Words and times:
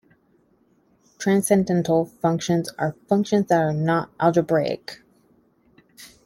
Transcendental 1.19 2.05
functions 2.07 2.69
are 2.79 2.95
functions 3.07 3.45
that 3.49 3.61
are 3.61 3.71
not 3.71 4.09
algebraic. 4.19 5.03